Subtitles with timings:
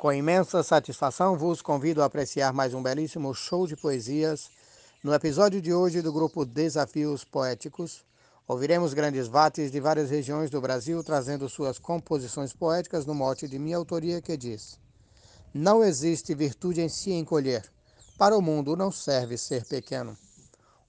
[0.00, 4.48] Com imensa satisfação, vos convido a apreciar mais um belíssimo show de poesias.
[5.04, 8.02] No episódio de hoje do grupo Desafios Poéticos,
[8.48, 13.58] ouviremos grandes vates de várias regiões do Brasil trazendo suas composições poéticas no mote de
[13.58, 14.80] minha autoria que diz:
[15.52, 17.70] Não existe virtude em se encolher,
[18.16, 20.16] para o mundo não serve ser pequeno.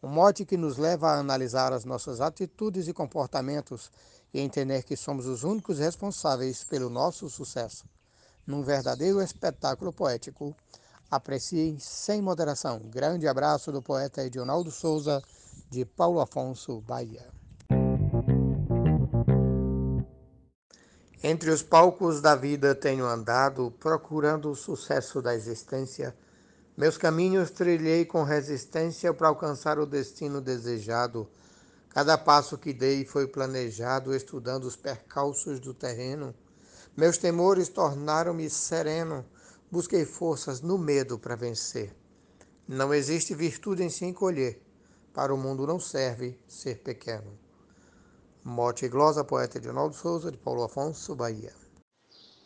[0.02, 3.92] Um mote que nos leva a analisar as nossas atitudes e comportamentos
[4.34, 7.84] e entender que somos os únicos responsáveis pelo nosso sucesso
[8.46, 10.56] num verdadeiro espetáculo poético.
[11.10, 12.80] Apreciem sem moderação.
[12.86, 15.22] Grande abraço do poeta Edionaldo Souza,
[15.70, 17.28] de Paulo Afonso, Bahia.
[21.24, 26.16] Entre os palcos da vida tenho andado, procurando o sucesso da existência.
[26.76, 31.30] Meus caminhos trilhei com resistência para alcançar o destino desejado.
[31.90, 36.34] Cada passo que dei foi planejado, estudando os percalços do terreno.
[36.96, 39.24] Meus temores tornaram-me sereno,
[39.72, 41.96] busquei forças no medo para vencer.
[42.68, 44.62] Não existe virtude em se encolher,
[45.14, 47.40] para o mundo não serve ser pequeno.
[48.44, 51.54] Mote e glosa, poeta Edinaldo Souza, de Paulo Afonso, Bahia.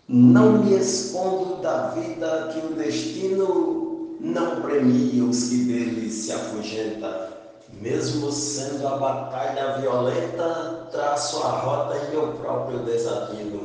[0.08, 7.34] Não me escondo da vida que o destino não premia os que dele se afugenta.
[7.82, 13.65] Mesmo sendo a batalha violenta, traço a rota em meu próprio desatino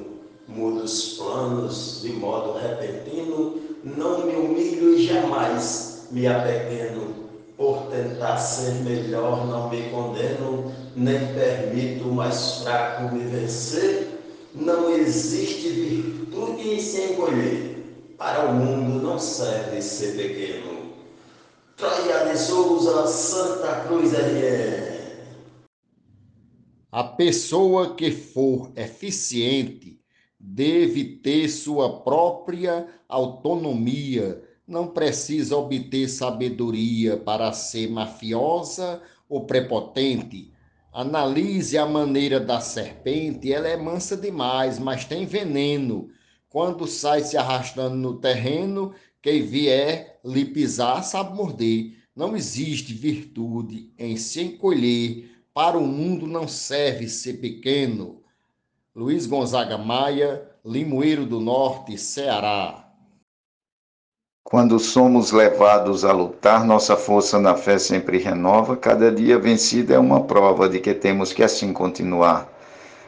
[0.50, 7.14] mudo os planos de modo repentino, não me humilho e jamais me apequeno.
[7.56, 14.08] Por tentar ser melhor, não me condeno, nem permito o mais fraco me vencer.
[14.54, 20.90] Não existe virtude em se encolher, para o mundo não serve ser pequeno.
[21.76, 25.00] Troia de Souza, Santa Cruz RN.
[26.90, 30.00] A pessoa que for eficiente
[30.40, 40.50] deve ter sua própria autonomia, não precisa obter sabedoria para ser mafiosa ou prepotente.
[40.92, 46.08] Analise a maneira da serpente, ela é mansa demais, mas tem veneno.
[46.48, 51.96] Quando sai se arrastando no terreno, quem vier lhe pisar sabe morder.
[52.16, 58.19] Não existe virtude em se encolher, para o mundo não serve ser pequeno.
[58.92, 62.86] Luiz Gonzaga Maia, Limoeiro do Norte, Ceará.
[64.42, 68.76] Quando somos levados a lutar, nossa força na fé sempre renova.
[68.76, 72.52] Cada dia vencida é uma prova de que temos que assim continuar.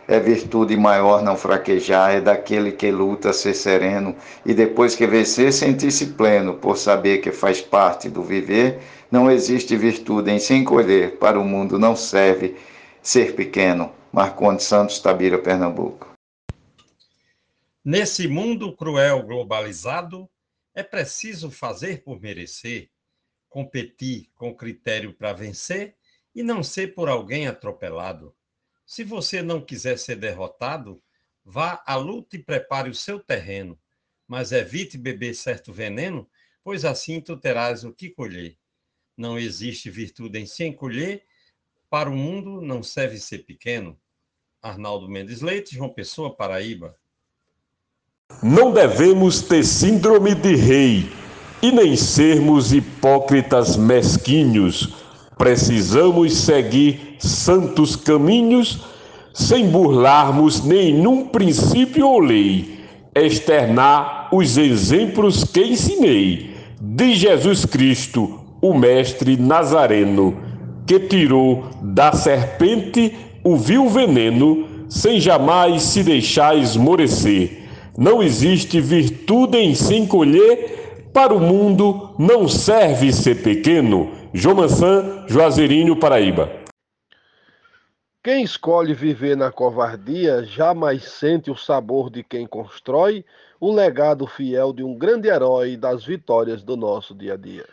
[0.06, 4.14] É virtude maior não fraquejar, é daquele que luta ser sereno
[4.46, 8.78] e depois que vencer, sentir-se pleno, por saber que faz parte do viver.
[9.10, 12.54] Não existe virtude em se encolher, para o mundo não serve
[13.02, 13.90] ser pequeno.
[14.12, 16.12] Marcondes Santos, Tabira, Pernambuco.
[17.82, 20.28] Nesse mundo cruel globalizado,
[20.74, 22.90] é preciso fazer por merecer,
[23.48, 25.96] competir com critério para vencer
[26.34, 28.36] e não ser por alguém atropelado.
[28.84, 31.02] Se você não quiser ser derrotado,
[31.42, 33.80] vá à luta e prepare o seu terreno,
[34.28, 36.28] mas evite beber certo veneno,
[36.62, 38.58] pois assim tu terás o que colher.
[39.16, 41.24] Não existe virtude em se encolher,
[41.92, 43.94] para o mundo não serve ser pequeno.
[44.62, 46.96] Arnaldo Mendes Leite, João Pessoa, Paraíba.
[48.42, 51.12] Não devemos ter síndrome de rei
[51.60, 54.94] e nem sermos hipócritas mesquinhos.
[55.36, 58.86] Precisamos seguir santos caminhos
[59.34, 62.86] sem burlarmos nenhum princípio ou lei.
[63.14, 70.51] Externar os exemplos que ensinei de Jesus Cristo, o Mestre Nazareno,
[70.86, 77.62] que tirou da serpente o vil veneno, sem jamais se deixar esmorecer.
[77.96, 84.10] Não existe virtude em se encolher, para o mundo não serve ser pequeno.
[84.32, 86.50] Jomansan, Juazeirinho, Paraíba.
[88.24, 93.24] Quem escolhe viver na covardia jamais sente o sabor de quem constrói
[93.60, 97.66] o legado fiel de um grande herói das vitórias do nosso dia a dia.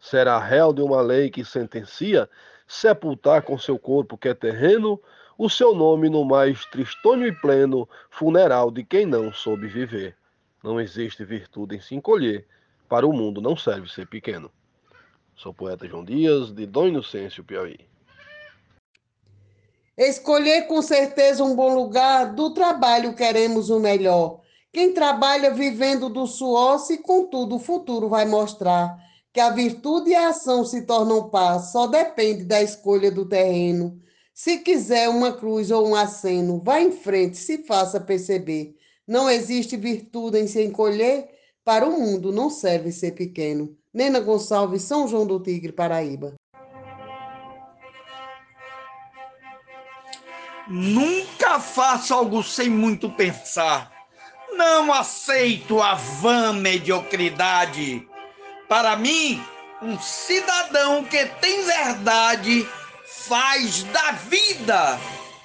[0.00, 2.28] Será réu de uma lei que sentencia
[2.66, 5.00] sepultar com seu corpo que é terreno
[5.36, 10.16] o seu nome no mais tristonho e pleno funeral de quem não soube viver.
[10.64, 12.46] Não existe virtude em se encolher,
[12.88, 14.50] para o mundo não serve ser pequeno.
[15.36, 17.78] Sou poeta João Dias, de Dom Inocêncio, Piauí.
[19.96, 24.40] Escolher com certeza um bom lugar, do trabalho queremos o melhor.
[24.72, 30.14] Quem trabalha vivendo do suor, se contudo o futuro vai mostrar que a virtude e
[30.14, 34.00] a ação se tornam paz, só depende da escolha do terreno.
[34.34, 38.74] Se quiser uma cruz ou um aceno, vá em frente, se faça perceber.
[39.06, 41.28] Não existe virtude em se encolher,
[41.62, 43.76] Para o mundo não serve ser pequeno.
[43.92, 46.34] Nena Gonçalves, São João do Tigre, Paraíba.
[50.68, 53.92] Nunca faço algo sem muito pensar.
[54.52, 58.08] Não aceito a vã mediocridade.
[58.70, 59.44] Para mim,
[59.82, 62.68] um cidadão que tem verdade
[63.04, 64.96] faz da vida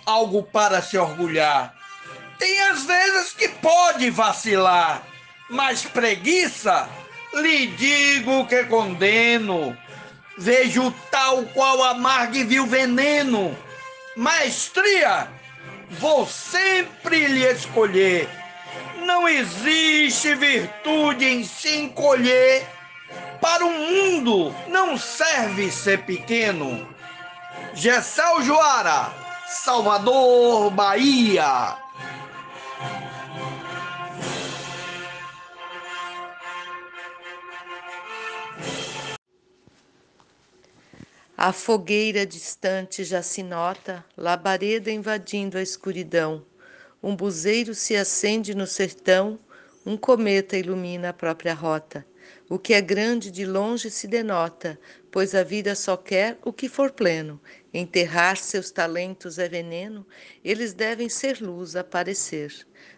[0.06, 1.74] algo para se orgulhar.
[2.38, 5.02] Tem às vezes que pode vacilar,
[5.50, 6.88] mas preguiça,
[7.34, 9.76] lhe digo que condeno.
[10.38, 13.58] Vejo tal qual amargo e veneno.
[14.16, 15.28] Maestria,
[15.90, 18.30] vou sempre lhe escolher.
[19.04, 22.76] Não existe virtude em se encolher.
[23.42, 26.88] Para o mundo não serve ser pequeno.
[27.74, 29.12] Gessel Joara,
[29.48, 31.78] Salvador, Bahia.
[41.38, 46.46] A fogueira distante já se nota, labareda invadindo a escuridão.
[47.04, 49.38] Um buzeiro se acende no sertão,
[49.86, 52.06] um cometa ilumina a própria rota.
[52.50, 54.80] O que é grande de longe se denota,
[55.12, 57.42] pois a vida só quer o que for pleno.
[57.74, 60.06] Enterrar seus talentos é veneno,
[60.44, 62.54] eles devem ser luz aparecer.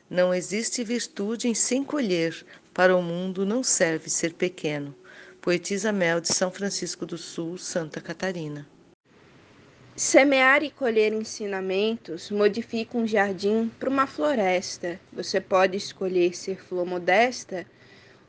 [0.10, 4.96] Não existe virtude em se encolher, para o mundo não serve ser pequeno.
[5.42, 8.68] Poetisa Mel de São Francisco do Sul, Santa Catarina.
[9.96, 15.00] Semear e colher ensinamentos modifica um jardim para uma floresta.
[15.12, 17.66] Você pode escolher ser flor modesta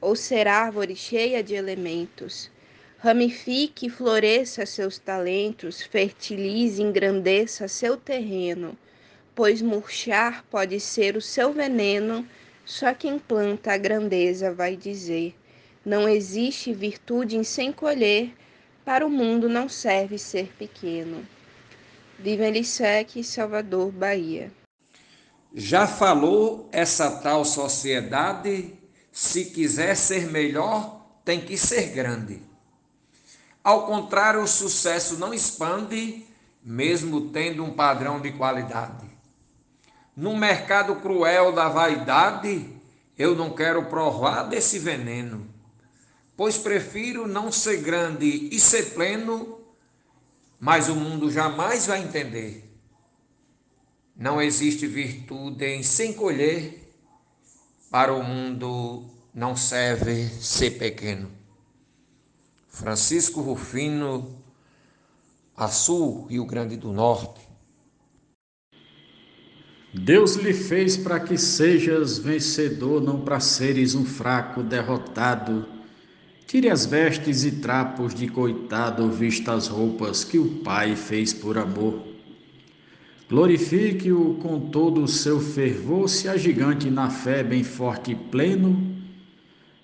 [0.00, 2.50] ou ser árvore cheia de elementos.
[2.98, 8.76] Ramifique e floresça seus talentos, fertilize e engrandeça seu terreno,
[9.34, 12.26] pois murchar pode ser o seu veneno,
[12.64, 15.34] só quem planta a grandeza vai dizer.
[15.84, 18.34] Não existe virtude em se encolher,
[18.84, 21.26] para o mundo não serve ser pequeno.
[22.18, 24.50] Viva Lissec, Salvador, Bahia.
[25.54, 28.77] Já falou essa tal sociedade?
[29.18, 32.40] Se quiser ser melhor, tem que ser grande.
[33.64, 36.24] Ao contrário, o sucesso não expande,
[36.62, 39.06] mesmo tendo um padrão de qualidade.
[40.16, 42.68] No mercado cruel da vaidade,
[43.18, 45.58] eu não quero provar desse veneno
[46.38, 49.58] pois prefiro não ser grande e ser pleno,
[50.60, 52.64] mas o mundo jamais vai entender.
[54.14, 56.87] Não existe virtude em se encolher,
[57.90, 59.04] para o mundo
[59.34, 61.30] não serve ser pequeno.
[62.68, 64.36] Francisco Rufino,
[65.56, 67.40] Açu, Rio Grande do Norte.
[69.92, 75.78] Deus lhe fez para que sejas vencedor, não para seres um fraco derrotado
[76.48, 81.58] Tire as vestes e trapos de coitado, vista as roupas que o Pai fez por
[81.58, 82.02] amor.
[83.28, 88.96] Glorifique-o com todo o seu fervor, se agigante na fé, bem forte e pleno.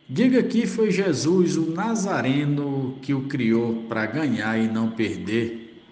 [0.08, 5.82] Diga que foi Jesus o Nazareno que o criou para ganhar e não perder.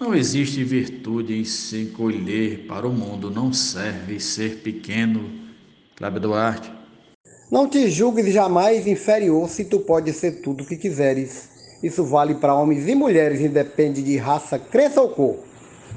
[0.00, 5.30] Não existe virtude em se encolher, para o mundo não serve ser pequeno.
[5.94, 6.72] Cláudio Duarte.
[7.52, 11.50] Não te julgues jamais inferior se tu podes ser tudo o que quiseres.
[11.84, 15.49] Isso vale para homens e mulheres, independe de raça, crença ou cor.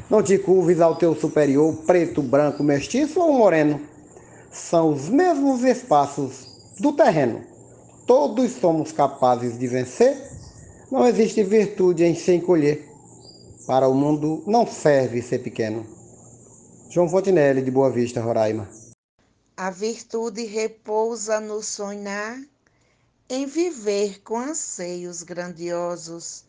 [0.10, 3.80] Não te curves ao teu superior, preto, branco, mestiço ou moreno.
[4.52, 6.48] São os mesmos espaços
[6.80, 7.42] do terreno.
[8.06, 10.18] Todos somos capazes de vencer.
[10.92, 12.88] Não existe virtude em se encolher.
[13.66, 15.86] Para o mundo não serve ser pequeno.
[16.90, 18.70] João Fontinelli, de Boa Vista, Roraima.
[19.56, 22.38] A virtude repousa no sonhar,
[23.30, 26.44] em viver com anseios grandiosos,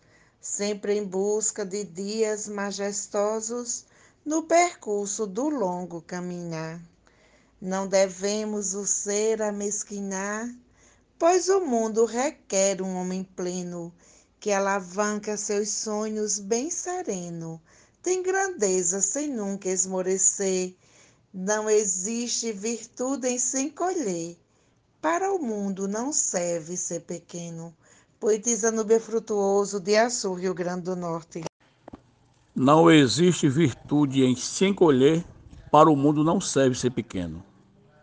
[0.45, 3.87] sempre em busca de dias majestosos
[4.25, 6.81] no percurso do longo caminhar.
[7.61, 10.49] Não devemos o ser amesquinar,
[11.19, 13.93] pois o mundo requer um homem pleno
[14.39, 17.61] que alavanca seus sonhos bem sereno,
[18.03, 20.77] tem grandeza sem nunca esmorecer
[21.37, 24.39] não existe virtude em se encolher.
[25.03, 27.77] Para o mundo não serve ser pequeno.
[28.25, 31.45] Poetisa Nubia Frutuoso, de Açu, Rio Grande do Norte.
[32.57, 35.23] Não existe virtude em se encolher.
[35.71, 37.45] Para o mundo não serve ser pequeno.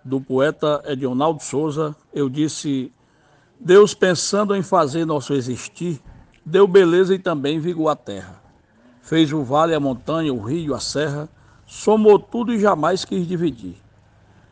[0.06, 2.94] Do poeta Edionaldo Souza, eu disse:
[3.60, 6.00] Deus, pensando em fazer nosso existir,
[6.46, 8.40] deu beleza e também vigor à terra.
[9.02, 11.28] Fez o vale, a montanha, o rio, a serra
[11.66, 13.76] somou tudo e jamais quis dividir.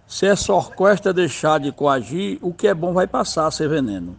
[0.08, 4.18] Se essa orquestra deixar de coagir, o que é bom vai passar a ser veneno.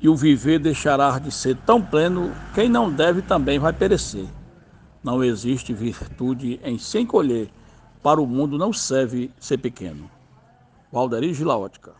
[0.00, 4.26] E o viver deixará de ser tão pleno, quem não deve também vai perecer.
[5.02, 7.50] Não existe virtude em se encolher,
[8.02, 10.08] para o mundo não serve ser pequeno.
[10.92, 11.92] Valderi Gilaótica.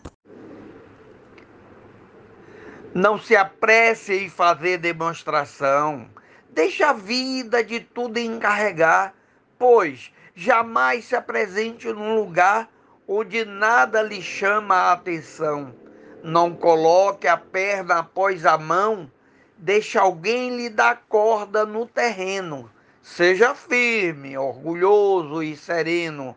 [2.95, 6.09] Não se apresse em fazer demonstração.
[6.51, 9.13] Deixe a vida de tudo encarregar,
[9.59, 12.69] pois jamais se apresente num lugar
[13.07, 15.75] onde nada lhe chama a atenção.
[16.23, 19.11] Não coloque a perna após a mão,
[19.57, 22.71] deixe alguém lhe dar corda no terreno.
[23.01, 26.37] Seja firme, orgulhoso e sereno,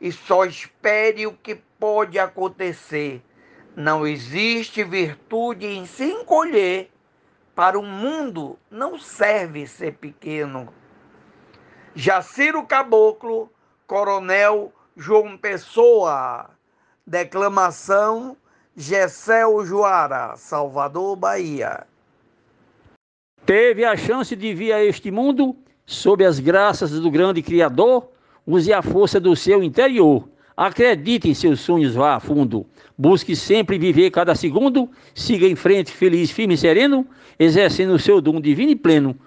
[0.00, 3.22] e só espere o que pode acontecer.
[3.76, 6.90] Não existe virtude em se encolher.
[7.54, 10.72] Para o mundo não serve ser pequeno.
[11.94, 13.50] Jaciro Caboclo,
[13.86, 16.50] Coronel João Pessoa.
[17.06, 18.36] Declamação
[18.76, 21.86] Gessel Joara, Salvador, Bahia.
[23.44, 25.56] Teve a chance de vir a este mundo
[25.90, 28.08] sob as graças do grande Criador,
[28.46, 30.28] use a força do seu interior.
[30.56, 32.64] Acredite em seus sonhos, vá a fundo.
[32.96, 34.88] Busque sempre viver cada segundo.
[35.14, 37.06] Siga em frente, feliz, firme e sereno,
[37.38, 39.18] exercendo o seu dom divino e pleno.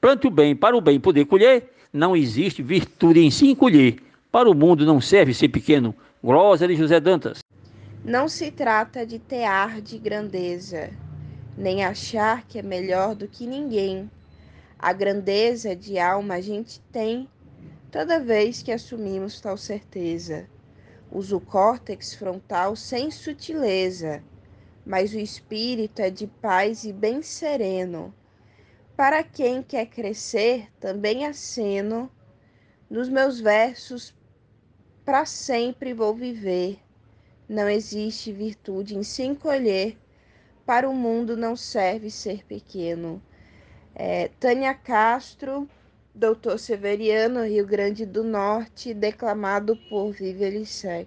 [0.00, 1.72] Plante o bem para o bem poder colher.
[1.92, 3.96] Não existe virtude em se encolher.
[4.30, 5.94] Para o mundo não serve ser pequeno.
[6.22, 7.42] Glosa de José Dantas.
[8.04, 10.90] Não se trata de ter ar de grandeza,
[11.56, 14.10] nem achar que é melhor do que ninguém.
[14.76, 17.28] A grandeza de alma a gente tem
[17.92, 20.48] toda vez que assumimos tal certeza.
[21.12, 24.20] Usa o córtex frontal sem sutileza,
[24.84, 28.12] mas o espírito é de paz e bem sereno.
[28.96, 32.10] Para quem quer crescer, também aceno.
[32.90, 34.12] Nos meus versos
[35.04, 36.80] para sempre vou viver.
[37.52, 39.98] Não existe virtude em se encolher,
[40.64, 43.22] para o mundo não serve ser pequeno.
[43.94, 45.68] É, Tânia Castro,
[46.14, 51.06] Doutor Severiano, Rio Grande do Norte, declamado por Vivi Lissec.